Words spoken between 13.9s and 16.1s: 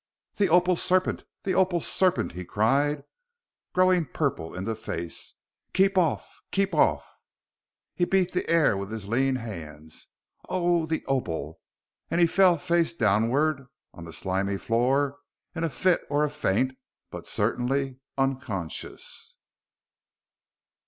on the slimy floor in a fit